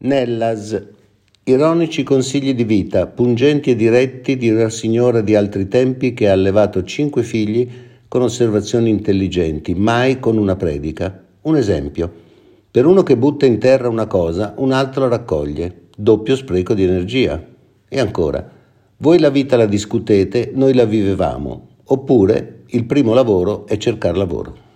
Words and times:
Nellas. 0.00 0.80
Ironici 1.42 2.04
consigli 2.04 2.54
di 2.54 2.62
vita, 2.62 3.08
pungenti 3.08 3.70
e 3.70 3.74
diretti 3.74 4.36
di 4.36 4.48
una 4.48 4.68
signora 4.68 5.22
di 5.22 5.34
altri 5.34 5.66
tempi 5.66 6.14
che 6.14 6.28
ha 6.28 6.32
allevato 6.34 6.84
cinque 6.84 7.24
figli 7.24 7.68
con 8.06 8.22
osservazioni 8.22 8.90
intelligenti, 8.90 9.74
mai 9.74 10.20
con 10.20 10.38
una 10.38 10.54
predica. 10.54 11.24
Un 11.42 11.56
esempio. 11.56 12.12
Per 12.70 12.86
uno 12.86 13.02
che 13.02 13.16
butta 13.16 13.44
in 13.44 13.58
terra 13.58 13.88
una 13.88 14.06
cosa, 14.06 14.54
un 14.58 14.70
altro 14.70 15.00
la 15.00 15.16
raccoglie. 15.16 15.88
Doppio 15.96 16.36
spreco 16.36 16.74
di 16.74 16.84
energia. 16.84 17.44
E 17.88 17.98
ancora. 17.98 18.48
Voi 18.98 19.18
la 19.18 19.30
vita 19.30 19.56
la 19.56 19.66
discutete, 19.66 20.52
noi 20.54 20.74
la 20.74 20.84
vivevamo. 20.84 21.70
Oppure 21.86 22.60
il 22.66 22.84
primo 22.84 23.14
lavoro 23.14 23.66
è 23.66 23.76
cercare 23.78 24.16
lavoro. 24.16 24.67